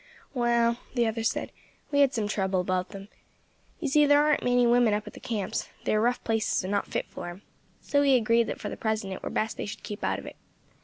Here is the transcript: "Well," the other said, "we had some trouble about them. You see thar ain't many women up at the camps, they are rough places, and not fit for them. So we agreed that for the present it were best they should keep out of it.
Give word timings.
"Well," 0.33 0.79
the 0.95 1.05
other 1.05 1.21
said, 1.23 1.51
"we 1.91 1.99
had 1.99 2.11
some 2.11 2.27
trouble 2.27 2.59
about 2.59 2.89
them. 2.89 3.07
You 3.79 3.87
see 3.87 4.07
thar 4.07 4.31
ain't 4.31 4.43
many 4.43 4.65
women 4.65 4.95
up 4.95 5.05
at 5.05 5.13
the 5.13 5.19
camps, 5.19 5.69
they 5.83 5.93
are 5.93 6.01
rough 6.01 6.23
places, 6.23 6.63
and 6.63 6.71
not 6.71 6.87
fit 6.87 7.05
for 7.05 7.27
them. 7.27 7.43
So 7.81 8.01
we 8.01 8.15
agreed 8.15 8.47
that 8.47 8.59
for 8.59 8.69
the 8.69 8.77
present 8.77 9.13
it 9.13 9.21
were 9.21 9.29
best 9.29 9.57
they 9.57 9.67
should 9.67 9.83
keep 9.83 10.03
out 10.03 10.17
of 10.17 10.25
it. 10.25 10.37